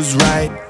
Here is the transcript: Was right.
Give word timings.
Was 0.00 0.16
right. 0.16 0.69